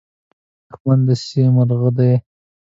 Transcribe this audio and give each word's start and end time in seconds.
دښمن 0.69 0.99
د 1.03 1.05
دسیسې 1.07 1.43
مرغه 1.55 1.89
دی 1.97 2.11